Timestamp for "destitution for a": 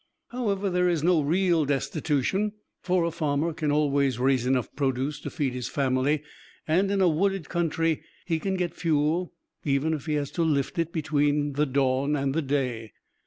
1.63-3.11